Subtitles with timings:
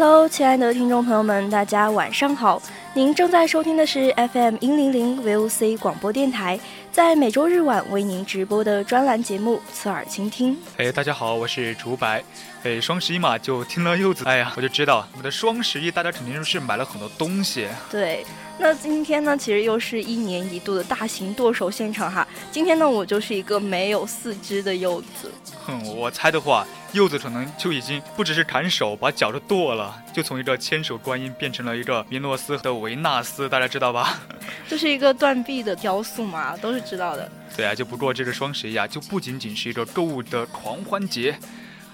[0.00, 2.62] Hello，亲爱的听众朋友们，大家晚上好。
[2.94, 6.58] 您正在收听的是 FM 一零零 VOC 广播电台，
[6.90, 10.54] 在每周日晚为您直播的专栏节目《侧耳倾听》。
[10.78, 12.24] 哎，大家好，我是竹白。
[12.62, 17.68] 哎，双十一嘛，就听了柚子，哎呀，我就知道我们的双十一，大家肯定是买了很多东西。
[17.90, 18.24] 对。
[18.58, 22.26] 那今天呢，其实又是一年一度的大型剁手现场哈。
[22.50, 25.30] 今天呢，我就是一个没有四肢的柚子。
[25.64, 34.18] 哼，我猜的话，柚子可能就已经不只是砍手，把脚都剁了，就从一个千手观音变成了一个米诺斯的维纳斯，大家知道吧？
[34.66, 37.30] 这是一个断臂的雕塑嘛，都是知道的。
[37.56, 41.38] 对啊，就不过这个双十一啊，就不仅仅是一个购物的狂欢节。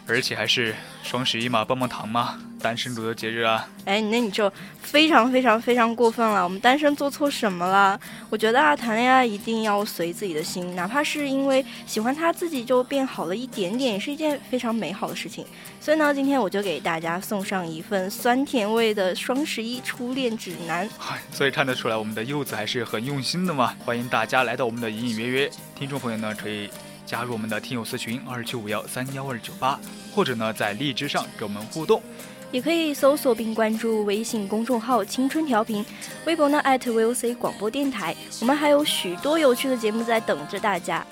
[0.08, 3.68] 而且还是双十一嘛，棒棒糖嘛，单身族的节日啊！
[3.84, 6.44] 哎，那你就非常非常非常过分了。
[6.44, 7.98] 我们单身做错什么了？
[8.30, 15.44] 我觉得啊，谈恋爱一定要随自己的心，哪怕是因为喜欢他自己就变好了一点点，也是一件非常美好的事情。
[15.80, 20.88] 所以呢，今天我就给大家送上一份酸甜味的双十一初恋指南。
[21.32, 23.74] 所以看得出来，我们的柚子还是很用心的嘛。
[23.84, 26.70] 欢迎大家来到我们的隐隐约约，听众朋友呢可以。
[27.06, 29.78] 加入我们的听友私群二七五幺三幺二九八，
[30.12, 32.02] 或者呢在荔枝上跟我们互动，
[32.50, 35.86] 也可以搜索并关注微信公众号“青春调频”，
[36.26, 41.06] 微博呢 @VOC 广播电台，我们还有许多有趣的节目在等着大家。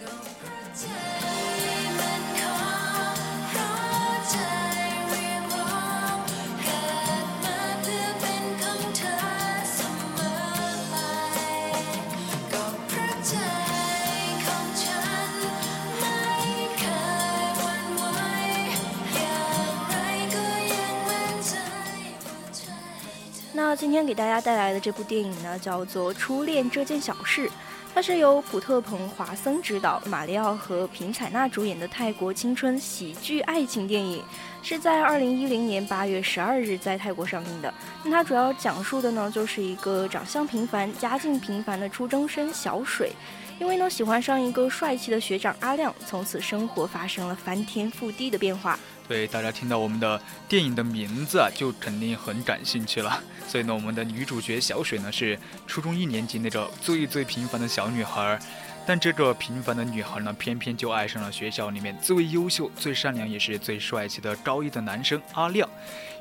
[23.76, 27.48] 今天给大家带来的这部电影呢，叫做《初恋这件小事》，
[27.92, 34.22] 它是由普特彭华森执导，马里奥和平采娜主演的泰国青春喜剧爱情电影，
[34.62, 37.72] 是在二零一零年八月十二日在泰国上映的。
[38.04, 43.12] 那它主要讲述的呢，就是一个长相平凡、家境平凡的初中生小水。
[43.60, 48.78] 因为呢，喜欢上一个帅气的学长阿亮，从此生活发生了翻天覆地的变化。
[49.06, 53.22] 对，大家听到我们的电影的名字啊，就肯定很感兴趣了。
[53.46, 58.38] 所以呢，我们的女主角小水呢，是初中一年级那个最最平凡的小女孩。
[58.86, 65.68] 但这个平凡的女孩呢，偏偏就爱上了学校里面最优秀、最善良也是最帅气的高一的男生阿亮。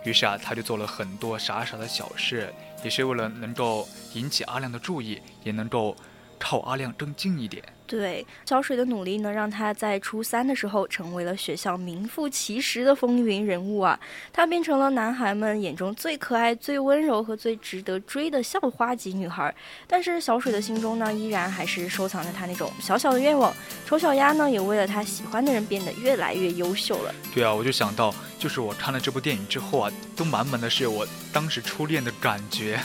[0.04, 5.96] 于是啊，她就做了很多傻傻的小事，也是为了能够引起阿亮的注意，也能够。
[6.44, 7.64] 靠阿亮更近一点。
[7.86, 13.98] 对小水的努力呢，让他在初三的时候成为了学校名副其实的风云人物啊！
[14.32, 19.54] 她变成了男孩们眼中最可爱、最温柔和最值得追的校花级女孩。
[19.86, 23.54] 但是小水的心中呢，依然还是收藏着她那种小小的愿望。
[23.86, 27.14] 丑小鸭呢，也为了她喜欢的人变得越来越优秀了。
[27.34, 32.80] 对啊，我就想到，就是我看了这部电影之后啊，都满满的是我当时初恋的感觉。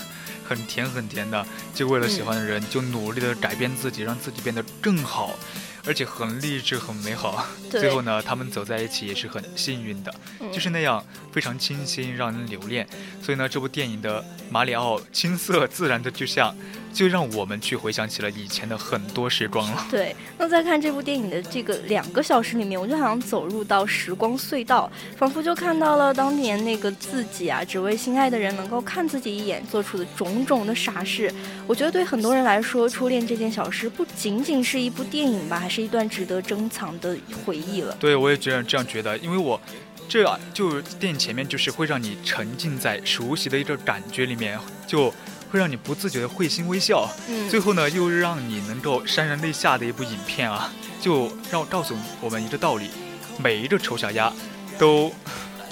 [0.48, 5.38] 很甜很甜的，就为了喜欢的人，就努力的改变自己，让自己变得更好，
[5.84, 7.46] 而且很励志，很美好。
[7.70, 10.14] 最后呢，他们走在一起也是很幸运的，
[10.50, 12.88] 就是那样非常清新，让人留恋。
[13.22, 16.56] 所以呢，这部电影的马里奥青涩自然的，就像。
[16.98, 19.86] 就让我们去回想起了以前的很多时光了。
[19.88, 31.32] 对，那在看这部电影的这个两个小时里面，我就好像走入到时光隧道，仿佛就看到了当年那个自己啊，只为心爱的人能够看自己一眼做出的种种的傻事。
[31.68, 37.16] 我觉得对很多人来说，初恋这件小事不仅仅是一部电影吧，还是一段值得珍藏的
[37.46, 37.96] 回忆了。
[38.00, 39.60] 对，我也觉得这样觉得，因为我。
[40.10, 40.24] 这
[40.54, 45.12] 就电影前面就是会让你沉浸在熟悉的一个感觉里面，就
[45.50, 47.08] 会让你不自觉的会心微笑。
[47.28, 52.90] 嗯，最后呢，又让你能够潸然泪下的一部影片啊，就让告诉我们一个道理：
[53.38, 54.32] 每一个丑小鸭
[54.78, 55.12] 都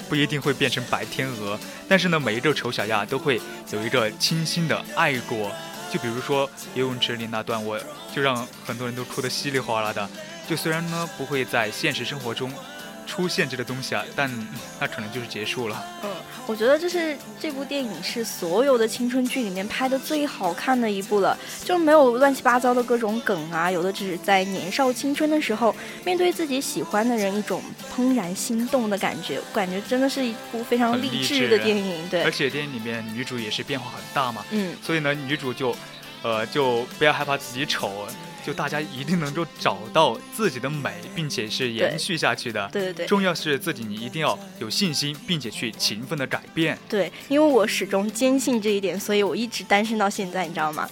[0.09, 3.41] 不一定会变成白天鹅，但是呢，每一个丑小鸭都会
[3.71, 5.51] 有一个清新的爱过。
[5.91, 7.79] 就比如说游泳池里那段，我
[8.13, 10.09] 就让很多人都哭得稀里哗啦的。
[10.49, 12.51] 就虽然呢不会在现实生活中。
[13.09, 14.29] 出现这个东西啊，但
[14.81, 15.81] 那可能就是结束了。
[16.03, 16.09] 嗯，
[16.47, 27.61] 我觉得这是这部电影是所有的青春剧里面拍的最好看的一部了，就没有乱七八糟的各种梗啊，有的只是在年少青春的时候，面对自己喜欢的人一种
[27.93, 32.07] 怦然心动的感觉，感觉真的是一部非常励志的电影。
[32.09, 35.75] 对，而且电影里面女主也是变化很大嘛，嗯，所以呢，女主就，
[36.23, 38.07] 呃，就不要害怕自己丑。
[38.47, 42.69] 就大家一定能够找到自己的美，并且是延续下去的。
[42.71, 46.79] 对对对，重要是自己你一定要有信心，并且去勤奋的改变。
[46.87, 50.89] 对，因为我始终坚信这一点，所以我一直单身到现在，你知道吗？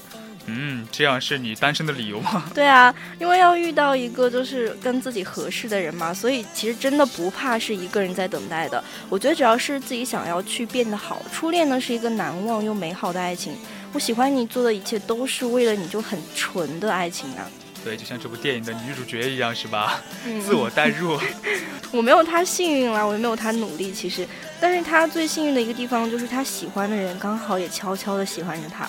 [0.47, 2.43] 嗯，这样是你单身的理由吗？
[2.53, 8.83] 对啊，因为要遇到一个就是跟自己合适的人嘛，所以其实真的不怕是一个人在等待的。
[9.07, 13.55] 我觉得只要是自己想要去变得好，初恋呢是一个难忘又美好的爱情。
[13.95, 17.49] 我喜欢你做的一切都是为了你，就很纯的爱情啊。
[17.81, 20.01] 对，就像这部电影的女主角一样，是吧？
[20.45, 21.17] 自我代入。
[21.93, 24.27] 我没有她幸运啦，我也没有她努力，其实，
[24.59, 28.85] 但是她最幸运的一个地方就是她喜欢的人刚好也悄悄的喜欢着她。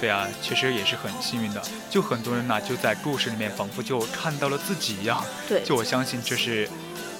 [0.00, 1.62] 对啊，其实也是很幸运的。
[1.88, 5.24] 就很多人呢，就在故事里面仿佛就看到了自己一样。
[5.48, 6.68] 对，就我相信这是。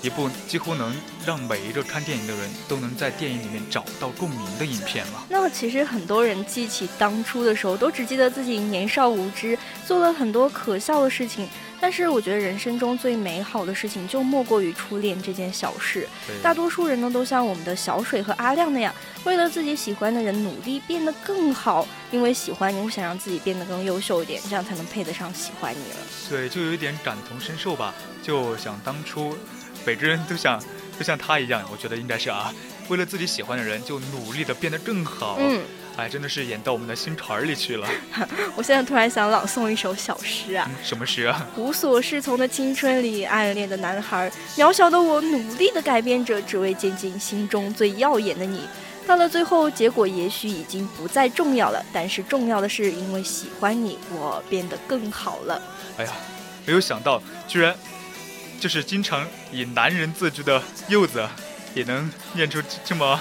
[0.02, 0.92] 一部几乎能
[1.24, 5.24] 让每一个看电影的人都能在电影里面找到共鸣的影片了。
[5.28, 9.56] 那么，其实很多人记起当初的时候，都只记得自己年少无知，
[9.86, 11.48] 做了很多可笑的事情。
[11.80, 16.08] 但是，我觉得人生中最美好的事情，就莫过于初恋这件小事。
[16.42, 18.94] 大多数人呢，都像我们的小水和阿亮那样，
[19.24, 21.86] 为了自己喜欢的人努力变得更好。
[22.12, 25.96] 因为喜欢你，我想让自己变得更优秀一点，这样才能配得上喜欢你了。
[26.28, 29.36] 对，就有一点感同身受吧，就想当初。
[29.84, 30.62] 每个人都像，
[30.98, 32.52] 都像他一样，我觉得应该是啊，
[32.88, 35.36] 为了自己喜欢的人就努力的变得更好。
[35.40, 35.60] 嗯，
[35.96, 37.88] 哎，真的是演到我们的心坎儿里去了。
[38.54, 40.70] 我现在突然想朗诵一首小诗啊。
[40.82, 41.46] 什么诗啊？
[41.56, 48.68] 无所适从的青春里，暗恋的男孩，渺小的我努力的改变着，只为接近心中最耀眼的你。
[49.04, 55.60] 到了最后，结果也许已经不再重要了，但是重要的是，因为喜欢你，我变得更好了。
[55.98, 56.12] 哎呀，
[56.64, 57.74] 没有想到，居然。
[58.62, 61.28] 就是经常以男人自居的柚子，
[61.74, 63.20] 也能念出这么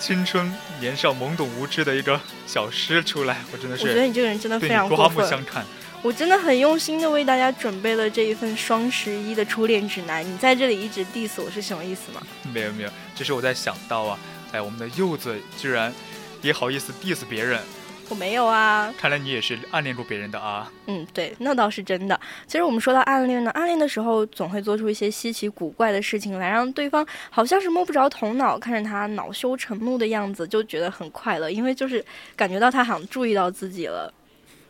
[0.00, 3.84] 青春年少、懵懂无知的一个小诗出来，我真的是。
[3.84, 5.64] 我觉得你这个人真的非常刮目相看。
[6.02, 10.28] 我真的很用心的为大家准备了这一份双十一的初恋指南。
[10.28, 12.20] 你在这里一直 diss 我是什么意思吗？
[12.52, 14.18] 没有没有，只是我在想到啊，
[14.50, 15.94] 哎，我们的柚子居然
[16.40, 17.60] 也好意思 diss 别人。
[18.08, 20.70] 我没有啊，看来你也是暗恋过别人的啊。
[20.86, 22.20] 嗯，对，那倒是真的。
[22.46, 32.04] 其实我们说到暗恋呢，暗恋的时候总会做出一些稀奇古怪的事情来，让对方好像是摸不着头脑，看着他恼羞成怒的样子，就觉得很快乐，因为就是
[32.36, 34.12] 感觉到他好像注意到自己了。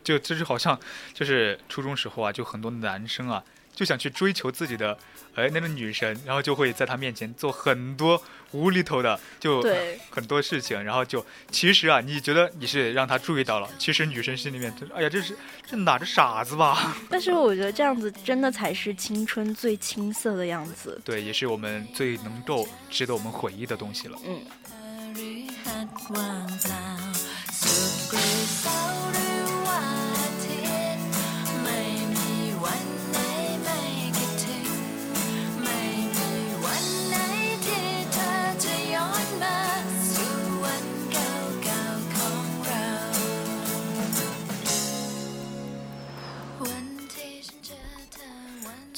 [0.03, 0.77] 就就是好像
[1.13, 4.97] 就是初中时候啊，就很多男生啊就想去追求自己的。
[5.35, 8.21] 哎，那个女神，然后就会在她面前做很多
[8.51, 9.65] 无厘头的，就
[10.11, 16.95] 很多事情，然后就其实啊，你觉得你是让她注意到了，其实女生心里面，哎呀，这是这哪个傻子吧？
[17.09, 21.01] 但是我觉得这样子真的才是青春最青涩的样子。
[21.03, 24.19] 对，也是我们最能够值得我们回忆的东西了。
[24.23, 24.39] 嗯。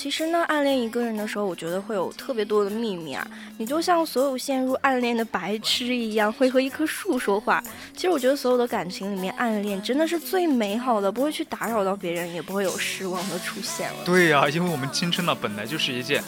[0.06, 3.28] 其实呢，暗恋一个人的时候，我觉得会有特别多的秘密啊。
[3.58, 7.60] 你就像所有陷入暗恋的白痴一样，会和一棵树说话。
[7.96, 13.96] 其实我觉得所有的感情里面，暗恋真的是最美好的，不会去打扰到别人，也不会有失望的出现了。
[14.06, 16.24] 对呀，因为我们青春呢，本来就是一件，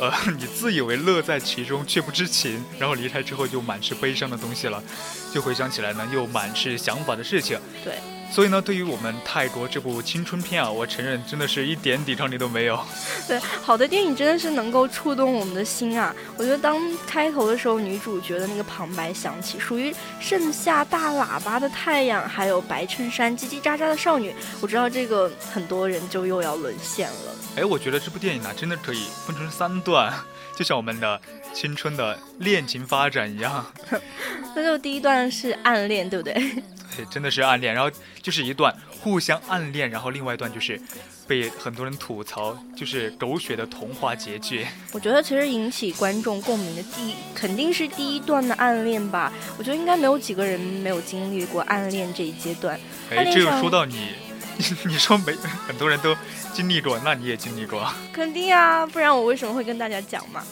[0.00, 4.82] 呃， 你自以为乐在其中却不知情，然后离开之后就满是悲伤的东西了。
[5.32, 7.56] 就回想起来呢，又满是想法的事情。
[7.84, 7.94] 对。
[8.30, 12.78] 所以呢，对于我们泰国这部青春片啊，我承认真的是一点抵抗力都没有。
[13.26, 16.14] 对，好的电影真的是能够触动我们的心啊！
[16.36, 27.34] 我觉得当开头的时候，女主角的那个旁白响起，属于盛夏大喇叭的太阳，还有白衬衫叽叽喳喳的少女，我知道这个很多人就又要沦陷了。
[27.56, 30.14] 哎，我觉得这部电影呢，真的可以分成三段，
[30.56, 31.20] 就像我们的
[31.52, 33.66] 青春的恋情发展一样。
[34.54, 36.62] 那就第一段是暗恋，对不对？
[36.96, 37.90] 对，真的是暗恋，然后
[38.22, 40.80] 就是一段互相暗恋，然后另外一段就是
[41.26, 44.66] 被很多人吐槽，就是狗血的童话结局。
[44.92, 49.32] 我觉得其实引起观众共鸣的第肯定是第一段的暗恋吧。
[49.56, 52.78] 我觉得应该没有几个人没有经历过暗恋这一阶段。
[53.10, 54.08] 哎，这又说到你，
[54.84, 55.32] 你说没
[55.66, 56.16] 很多人都
[56.52, 57.88] 经历过，那你也经历过？
[58.12, 60.42] 肯定啊，不然我为什么会跟大家讲嘛？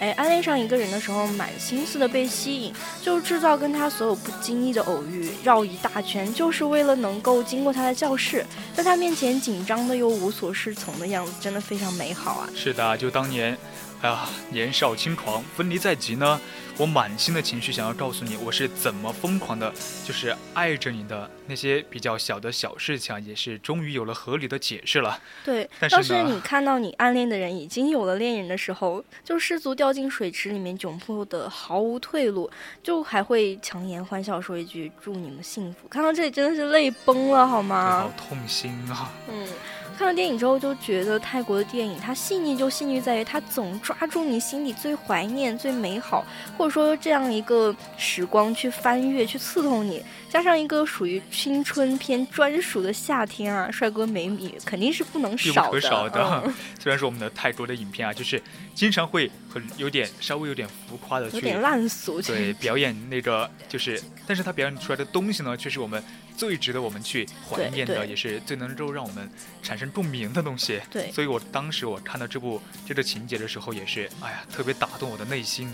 [0.00, 12.48] 哎，暗恋上一个人的时候，满心思的被吸引，就制造跟他所有不经意的偶遇，绕一大圈，就是为了能够经过他的教室，在他面前紧张的又无所适从的样子，真的非常美好啊！
[12.54, 13.56] 是的，就当年。
[14.04, 16.38] 啊，年少轻狂，分离在即呢。
[16.76, 19.72] 我满心的情绪想要告诉你，我是怎么疯狂的，
[20.04, 25.18] 就是爱着你的那些比较小的小事情，也是终于有了合理的解释了。
[25.44, 32.50] 对，但是你看到你暗恋的人已经有了恋人的时候，就失足掉进水池里面，窘迫的毫无退路，
[32.82, 35.88] 就还会强颜欢笑说一句祝你们幸福。
[35.88, 38.00] 看到这里真的是泪崩了，好吗？
[38.00, 39.10] 好痛心啊！
[39.30, 39.48] 嗯。
[39.96, 46.24] 看了电影之后就觉得泰国的电影它细腻就细腻在于它总抓住你心里最怀念、最美好，
[46.56, 50.02] 或者说这样一个时光去翻阅、去刺痛你。
[50.28, 55.80] 加上一个属于青春片专属的夏天啊，帅哥美女肯定是不能少的。
[55.80, 56.52] 少的。
[56.80, 58.42] 虽然说我们的泰国的影片啊，就是
[58.74, 62.20] 经常会很有点稍微有点浮夸的，有点烂俗。
[62.20, 66.02] 对，表演那个就是，但是他表演出来的东西呢，却是我们
[66.36, 69.30] 最值得我们去怀念的，也是最能够让我们
[69.62, 70.80] 产生共鸣的东西。
[70.90, 71.08] 对。
[71.12, 75.72] 所以我当时我看到这部这个情节的时候，也是哎呀，特别打动我的内心。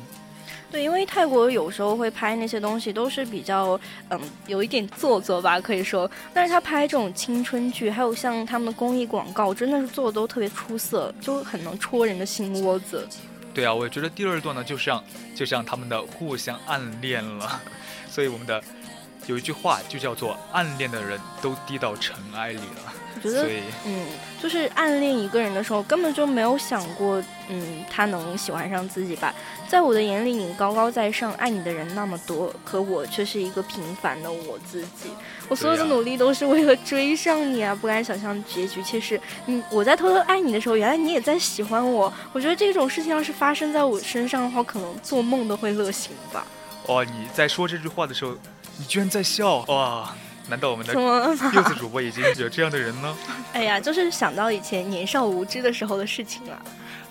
[0.71, 6.09] 对，因为泰国有时候会拍那些东西，都是比较嗯，有一点做作吧，可以说。
[6.35, 13.09] 但是他拍这种青春剧，还有像他们的公益广告，真的是做的都特别出色，就很能戳人的心窝子。
[13.61, 15.05] 对啊，我觉得第二段呢，就像
[15.37, 17.61] 就像他们的互相暗恋了，
[18.09, 18.65] 所以我们的
[19.27, 22.93] 有一句话就叫做“暗恋的人都低到尘埃里了”。
[23.17, 23.49] 我觉得，
[23.85, 24.07] 嗯，
[24.41, 29.35] 就是暗恋一个人的时候，根本就没有想过，嗯，他能喜欢上自己吧。
[29.69, 35.11] 在我的眼里，你高高在上，爱你的人那么多，可我却是一个平凡的我自己。
[35.49, 37.75] 我所有的努力都是为了追上你啊！
[37.75, 42.11] 不敢想象结局却是，你，我在偷偷爱你的时候，原来你也在喜欢我。
[42.33, 46.47] 我觉得这种事情要是发生在我身上的话，可能做梦都会乐醒吧。
[46.87, 48.35] 哦，你在说这句话的时候，
[48.79, 50.15] 你居然在笑哇！
[50.49, 50.93] 难道我们的
[51.55, 53.17] 柚子主播已经有这样的人呢？
[53.53, 56.63] 哎呀，就是想到以前年少无知的时候的事情了。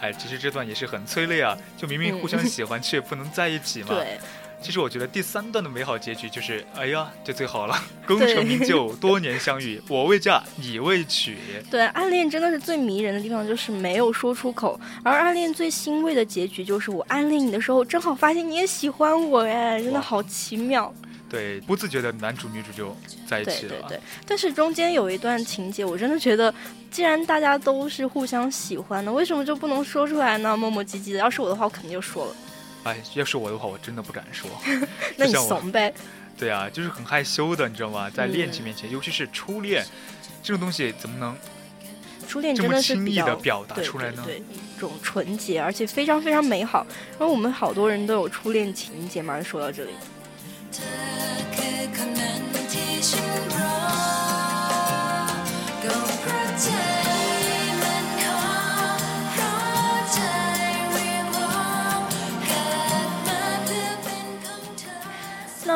[0.01, 3.89] 哎，其实这段也是很催泪啊，就明明互相喜欢，却不能在一起嘛。
[3.89, 4.19] 对。
[4.61, 7.73] 其实我觉得第三段的美好结局就是，哎呀，这最好了，
[8.05, 11.37] 功成名就，多年相遇，我未嫁，你未娶。
[11.71, 14.77] 对，暗恋真的是最迷人的地方，就是没有说出口。
[15.01, 20.93] 而暗恋最欣慰的结局，就是我暗恋你的时候，正好发现你也喜欢我，哎，真的好奇妙。
[21.29, 22.95] 对，不自觉的男主女主就
[23.27, 23.69] 在一起了。
[23.69, 26.53] 对对对，但是中间有一段情节，我真的觉得，
[26.89, 30.57] 既然大家都是互相喜欢的，为什么就不能说出来呢？
[30.57, 32.35] 磨磨唧唧的，要是我的话，我肯定就说了。
[32.85, 34.49] 哎，要是我的话，我真的不敢说。
[35.15, 35.93] 那你怂呗。
[36.37, 38.09] 对啊，就是很害羞的，你知道吗？
[38.09, 39.85] 在恋情面前，尤其是初恋，
[40.41, 41.37] 这种东西怎么能
[42.27, 44.23] 初恋真的是轻易的表达出来呢？
[44.25, 46.87] 对，一种纯洁，而且非常非常美好。
[47.19, 49.43] 然后我们好多人都有初恋情节嘛。
[49.43, 49.91] 说到这里。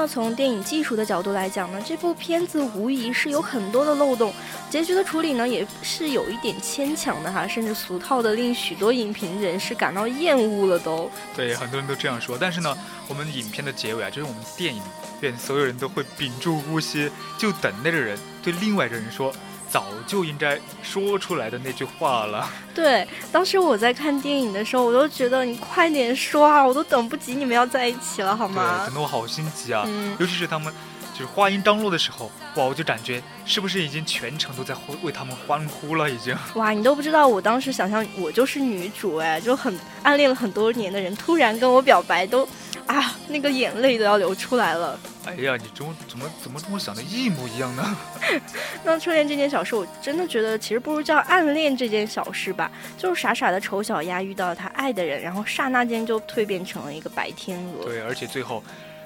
[0.08, 4.34] 从电影技术的角度来讲呢，这部片子无疑是有很多的漏洞。
[4.70, 11.10] 结局的处理呢，也是有一点牵强的哈，甚至俗套的令许多影评人士感到厌恶了都。
[11.36, 12.38] 对，很多人都这样说。
[12.40, 14.82] 但是呢，我们影片的结尾啊，就是我们电影
[15.22, 19.34] 院所有人都会屏住呼吸，就等那个人对另外一个人说，
[19.74, 22.48] 早就应该说出来的那句话了。
[22.76, 28.82] 对，当时我在看电影的时候，我都觉得你快点说啊，我都等不及你们要在一起了，好吗？
[28.82, 29.84] 对，等得我好心急啊，
[30.20, 30.72] 尤其是他们。
[31.14, 36.10] 就是话音刚落的时候，哇，我就感觉是不是已经全程都在为他们欢呼了？
[36.10, 42.48] 已经 哇，你都不知道，我当时想象我就是女主哎，就很暗恋了很多年的人突然跟我表白，都
[42.88, 45.00] 啊，那个眼泪都要流出来了。
[45.26, 47.98] 哎呀，你怎么怎么怎么跟我想的一模一样呢？
[48.84, 52.72] 那初恋这件小事，我真的觉得其实不如叫暗恋这件小事吧。
[52.98, 57.86] 就是傻傻的丑小鸭遇到了他爱的人，然后刹那间就蜕变成了一个白天鹅。
[57.86, 58.64] 对，而且最后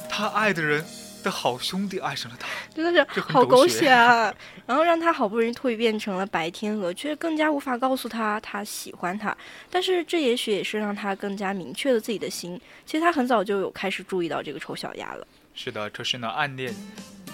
[0.10, 0.84] 他爱的人。
[1.24, 4.34] 的好兄弟爱上了他，真的是好狗血啊！
[4.68, 9.36] 然后让他好不容易蜕变成了白天鹅，却更加无法告诉他他喜欢他。
[9.70, 12.62] 但是这也许也是让他更加明确了自己的心。
[12.86, 15.28] 其实他很早就有开始注意到这个丑小鸭了。
[15.58, 16.74] 是的，可是呢，暗恋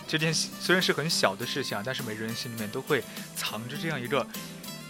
[0.08, 3.04] 这件虽然是很小的事情啊，但是每个人心里面都会
[3.36, 4.26] 藏着这样一个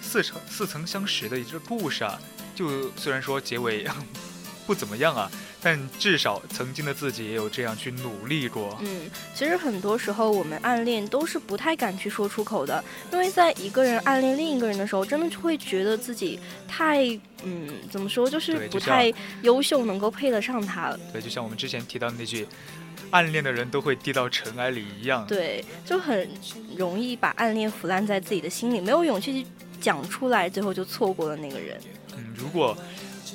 [0.01, 2.19] 似曾似曾相识的一个故事啊。
[2.53, 3.85] 就虽然说结尾
[4.67, 5.29] 不怎么样啊。
[5.65, 8.77] 但至少曾经的自己也有这样去努力过。
[8.81, 16.37] 嗯，其实很多时候我们暗恋都是不太敢去说出口的，因为在一个人暗恋另一个人的时候，真的会觉得自己
[16.67, 17.05] 太
[17.45, 19.09] 嗯，怎么说，就是不太
[19.43, 20.99] 优秀，能够配得上他了。
[21.13, 22.45] 对，就像我们之前提到的那句
[23.13, 25.25] “暗恋的人都会低到尘埃里”一样。
[25.27, 26.27] 对，就很
[26.75, 31.79] 容易把暗恋腐烂在自己的心里，没有勇气去讲出来，最后就错过了那个人。
[32.17, 32.75] 嗯，如果，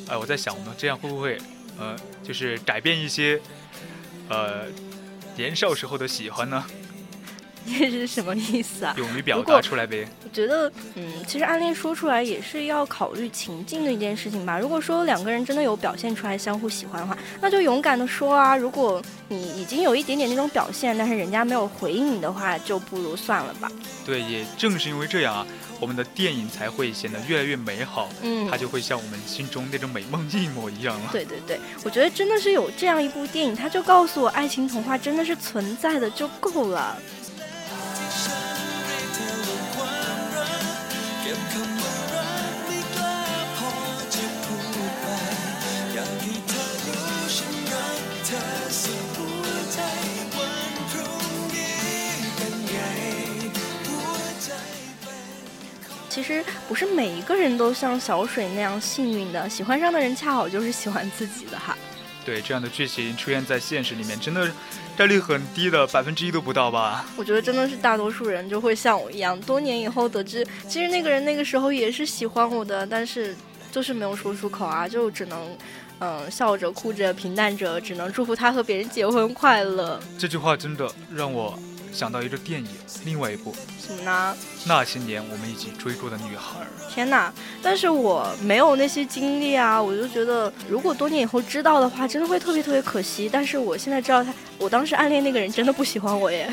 [0.09, 1.39] 哎，我在想我们，这样会不会？
[1.79, 3.41] 呃，就是改变一些，
[4.29, 4.67] 呃，
[5.37, 6.67] 年少时候的喜欢呢？
[7.69, 8.95] 这是什么意思啊？
[8.99, 10.07] 勇于表达出来呗。
[10.25, 14.59] 我觉得，嗯，其实暗恋说出来也是要考虑情境的一件事情吧。
[14.59, 18.57] 如果说两个人真的有表现出来相互喜欢的话，那就勇敢的说啊。
[18.57, 23.71] 如果你已经有一点点那种表现，但是人家没有回应你的话，就不如算了吧。
[24.07, 25.47] 对，也正是因为这样啊。
[25.81, 31.11] 我们的电影才会显得越来越美好，嗯，它就会像我们心中那种美梦一模一样了。
[31.13, 37.01] 对对对，我觉得真的是有这样一部电影，它就告诉我爱情童话真的是存在的就够了。
[56.19, 61.79] 其实不是每一个人都像小水那样幸运的，喜欢上的人恰好就是喜欢自己的哈。
[62.25, 64.51] 对，这样的剧情出现在现实里面，真的
[64.97, 67.07] 概率很低的，百分之一都不到吧？
[67.17, 73.37] 我觉得真的是大多数人就会像我一样，多年以后得知，其实那个人那个时候也是喜欢我的，但是
[73.71, 75.57] 就是没有说出口啊，就只能
[76.01, 80.01] 嗯笑着哭着平淡着，只能祝福他和别人结婚快乐。
[80.19, 81.57] 这句话真的让我。
[81.93, 82.69] 想到一个电影，
[83.05, 84.37] 另外一部什么呢？
[84.67, 86.61] 那些年我们一起追过的女孩。
[86.91, 87.33] 天哪！
[87.63, 93.29] 但是我没有那些经历啊，我就觉得如果多年以后知道的话，真的会特别特别可惜。
[93.33, 96.51] 但是我现在知道他，我当时暗恋那个人真的不喜欢我耶。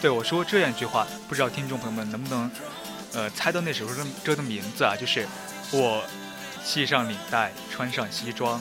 [0.00, 2.50] 对我说这样一句话，不知道听众朋友们能不能，
[3.14, 4.96] 呃，猜到那首歌歌的名字啊？
[4.96, 5.26] 就是
[5.70, 6.02] 我
[6.64, 8.60] 系上领带，穿上西装，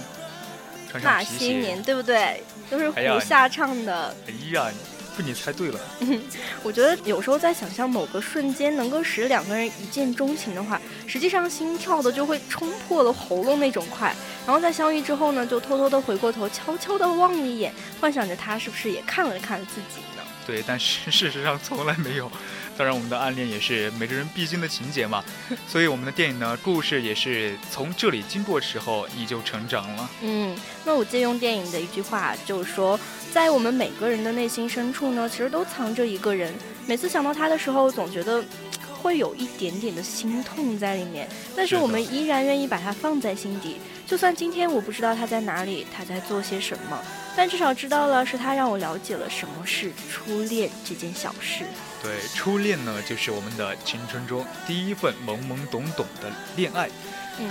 [0.90, 2.44] 穿上那些年，对不对？
[2.70, 4.16] 都是胡夏唱的。
[4.28, 4.72] 哎呀！
[5.18, 5.80] 被你猜对了。
[6.64, 14.16] 我觉得有时候在想象某个瞬间能够使两个人一见钟情的话，实际上心跳的就会冲破了喉咙那种快。
[14.46, 20.24] 然后在相遇之后呢，就偷偷的回过头，悄悄的望一眼，幻想着他是不是也看了看自己呢？
[20.48, 22.32] 对，但是事实上从来没有。
[22.78, 25.24] 当然，我们的暗恋也是每个人必经的情节嘛。
[25.68, 30.10] 所以我们的电影呢，故事也是从这里经过时候，你就成长了。
[30.22, 33.00] 嗯，那我借用电影的一句话，就是说。
[33.32, 36.54] 在我们每个人的内心深处呢，其实都藏着一个人。
[36.86, 38.44] 每次想到他的时候，总觉得
[38.92, 41.30] 会有一点点的心痛在里面。
[41.56, 43.78] 但是我们依然愿意把它放在心底。
[44.06, 47.02] 就算今天我不知道他在哪里，他在做些什么，
[47.34, 51.64] 但至少知道了是他让我了解了什么是初恋这件小事。
[52.02, 56.90] 对，初恋呢，就是我们的青春中第一份懵懵懂懂的恋爱。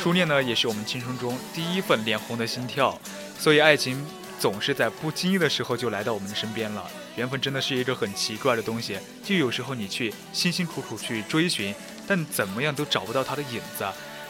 [0.00, 2.98] 初恋呢，也是我们青春中第一份脸红的心跳。
[3.38, 4.04] 所以爱情。
[4.40, 6.90] 总是在不经意的时候就来到我们的身边了。
[7.14, 11.74] 缘分真的是一个很奇怪的东西，就有时候你去辛辛苦苦去追寻，
[12.08, 13.84] 但怎么样都找不到它的影子。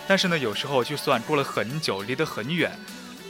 [0.09, 2.76] 但是呢，有时候就算过了很久，离得很远，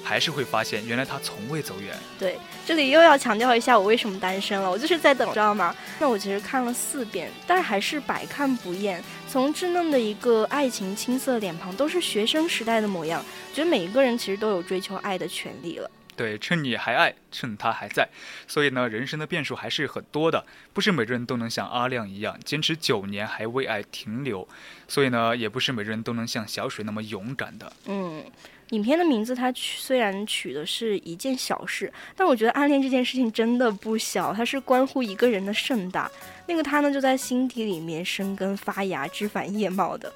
[0.03, 1.97] 还是会发现原来他从未走远。
[2.19, 5.75] 对，这里又要强调一下我为什么单身了，我就是在等，知道吗？
[5.99, 9.03] 那我其实看了四遍，但是还是百看不厌。
[9.29, 13.25] 从稚嫩的一个爱情青涩脸庞，都是学生时代的模样。
[13.55, 15.91] 觉得每一个人其实都有追求爱的权利了。
[16.17, 18.07] 对，趁你还爱，趁他还在，
[18.47, 24.47] 所以呢，人生的变数还是很多的，不是每个人都能像阿亮一样坚持九年还为爱停留，
[24.87, 27.73] 所以呢，也不是每个人都能像小水那么勇敢的。
[27.87, 28.23] 嗯，
[28.71, 36.11] 影片的名字它取虽然取的是一件小事，但我觉得暗恋这件事情真的不小，它是关乎一个人的盛大。
[36.47, 40.13] 那个他呢，就在心底里面生根发芽、枝繁叶茂的。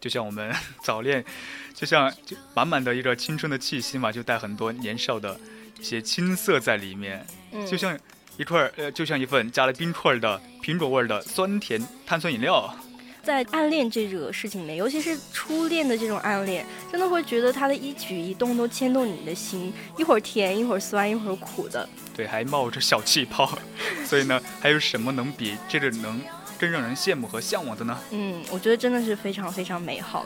[0.00, 1.24] 就像我们 早恋，
[1.74, 5.38] 就像就满满的一个青春的气息嘛，就带很多年少的
[5.80, 7.24] 一些青涩在里面，
[7.66, 7.98] 就像
[8.36, 12.74] 一块呃，就像一份加了冰块的苹果味的酸甜碳酸饮料。
[13.28, 21.86] 在暗恋这个事情里面，尤其是初恋的这种暗恋，真的会觉得他的一举一动都牵动你的心，一会儿甜，一会儿酸，一会儿苦的。
[22.16, 23.58] 对，还冒着小气泡，
[24.08, 26.18] 所以呢，还有什么能比这个能
[26.58, 27.98] 更让人羡慕和向往的呢？
[28.12, 30.24] 嗯，我觉得真的是非常非常美好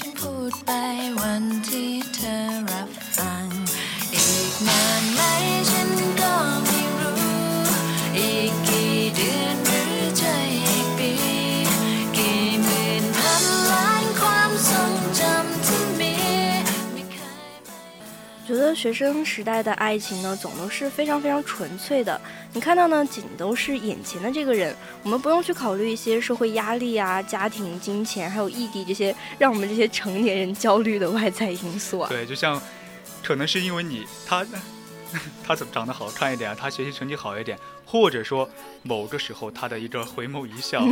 [0.00, 0.70] ฉันพูดไป
[1.20, 2.36] วันที่เธอ
[2.70, 3.46] รับฟัง
[4.14, 5.20] อีกนานไหม
[5.70, 6.17] ฉัน
[18.78, 22.18] 学生时代的爱情呢，总都是非常非常纯粹的。
[22.52, 32.08] 你看到呢，仅都是眼前的这个人，我们不用去考虑一些社会压力啊、家庭、金钱，还有异地这些让我们这些成年人焦虑的外在因素啊。
[32.08, 32.62] 对，就像，
[33.20, 34.46] 可能是因为你他。
[35.46, 36.54] 他怎么长得好看一点？
[36.56, 38.48] 他学习成绩好一点，或者说
[38.82, 40.84] 某个时候他的一个回眸一笑，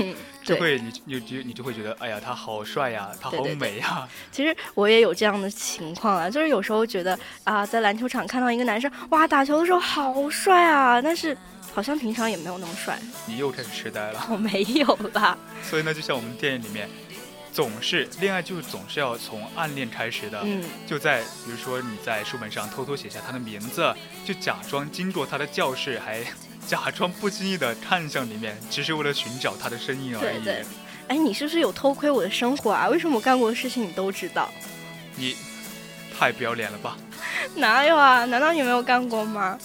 [0.42, 4.08] 就会你你就你就会觉得，哎呀，他好帅呀，他好美呀。
[4.32, 11.36] 其实我也有这样的情况啊，就是有时候觉得啊，在篮球场看到一个男生，哇，打球的时候好帅啊，但是
[11.74, 12.98] 好像平常也没有那么帅。
[13.26, 14.26] 你又开始痴呆了？
[14.30, 15.36] 我没有啦。
[15.62, 16.88] 所以呢，就像我们电影里面。
[17.56, 23.94] 总是恋爱就是总是要从暗恋开始的，嗯，就在比如说你在书本上偷偷写下他的名字，
[24.26, 26.22] 就假装经过他的教室，还
[26.66, 30.44] 假装不经意的看向里面，只是为了寻找他的身影而已。
[30.44, 30.64] 对对，
[31.08, 32.88] 哎，你是不是有偷窥我的生活啊？
[32.88, 34.52] 为什么我干过的事情你都知道？
[35.14, 35.34] 你
[36.14, 36.98] 太不要脸了吧？
[37.56, 38.26] 哪有啊？
[38.26, 39.58] 难道你没有干过吗？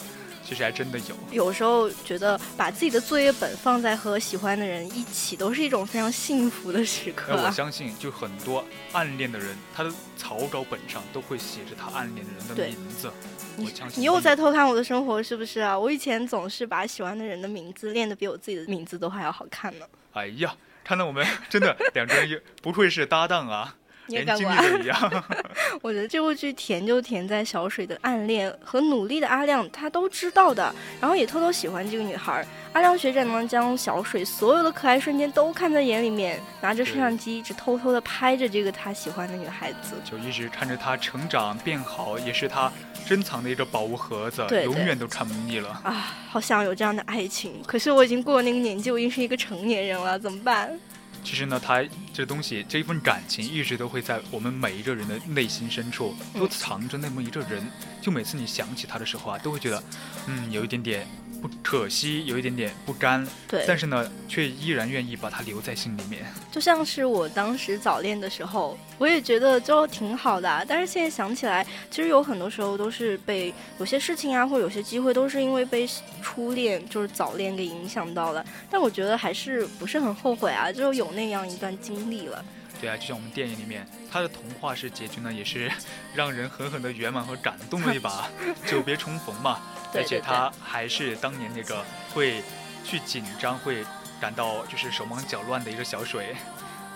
[0.51, 7.33] 其实还真的有，有时候觉得把自己的作业本放在和喜欢的人一起，都是一种非常幸福的时刻。
[7.41, 8.61] 我 相信，就很多
[8.91, 13.09] 暗恋的人，他的草稿本上都会写着他暗恋的人的名字。
[13.55, 15.79] 我相信你又在偷看我的生活，是不是啊？
[15.79, 19.85] 我以前总是把喜欢的人的名字练得比我自己的名字都还要好看呢。
[20.11, 23.77] 哎呀，看到我们真的两个人不愧是搭档啊。
[24.11, 25.23] 连经历都一样。
[25.81, 32.45] 我觉得这部剧甜就甜在小水的暗恋和努力的阿亮，他都知道的，然后也偷偷喜欢这个女孩。
[32.73, 42.71] 阿亮学长呢，将小水所有的可爱瞬间都看在眼里面，拿着摄像机一直偷偷的拍着这个他喜欢的女孩子，就一直看着她成长变好，也是他
[43.05, 45.81] 珍藏的一个宝物盒子，永远都看不腻了。
[45.83, 50.79] 啊，好想有这样的爱情，可是我已经过了那个年纪，我已经是一个成年人了，怎么办？
[51.23, 57.65] 其实呢，他这东西，这一份感情，一直都会在我们每一个人的内心深处，都藏着那么一个人。
[58.01, 59.83] 就每次你想起他的时候啊，都会觉得，
[60.27, 61.07] 嗯，有一点点。
[61.41, 66.23] 不可惜，有一点点不甘，对，但是呢，却依然愿意把它留在心里面。
[66.51, 70.65] 就像是我当时早恋的时候，我也觉得就挺好的。
[70.67, 75.89] 但是现在想起来，其实有很多时候都是被有些事情啊，或者有些机会，都是因为被
[76.21, 78.45] 初恋就是早恋给影响到了。
[78.69, 82.45] 但我觉得还是不是很后悔啊，就有那样一段经历了。
[82.79, 85.71] 对啊，就像我们电影里面，他的童话式结局呢，也是
[86.13, 88.27] 让人狠狠的圆满和感动了一把，
[88.65, 89.59] 久别重逢嘛。
[89.93, 92.43] 而且他还是当年那个会
[92.83, 93.85] 去紧张、会
[94.19, 96.35] 感到就是手忙脚乱的一个小水。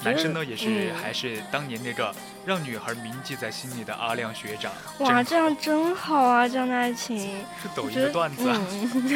[0.03, 2.13] 男生呢也是还是当年那个
[2.45, 4.69] 让女孩铭记在心里的阿亮学长。
[4.99, 6.45] 哇，这样真好啊！
[6.45, 7.41] 这样的爱情，
[7.73, 8.43] 抖音的段子。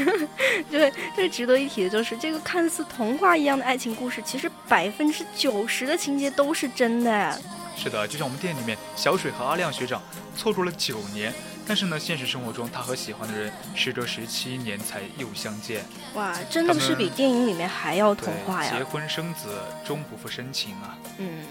[0.72, 7.42] 对，最值得一提的就是这个看似童话一样的爱情故事，其实百分之九十的情节都是真的。
[7.82, 10.02] 是的，就像我们店里面，小水和阿亮学长
[10.36, 11.34] 错过了九年。
[11.66, 15.86] 但是呢，现实生活中，他和喜欢的人时隔十七年才又相见。
[16.16, 18.78] 哇，真的是比电影里面还要童话呀！
[18.78, 19.48] 结婚生子，
[19.86, 20.98] 终不负深情啊。
[21.20, 21.46] 嗯。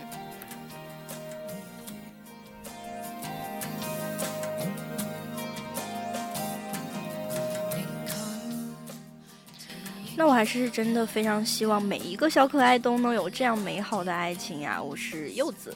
[10.14, 14.82] 那我还是真的非常希望每一个小可爱都能有这样美好的爱情呀！
[14.82, 15.74] 我是柚子。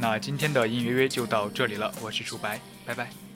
[0.00, 3.29] 那今天的音乐约就到这里了，我是楚白，拜拜。